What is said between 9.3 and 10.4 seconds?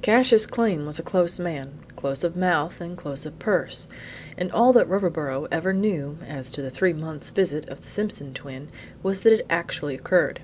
it actually occurred.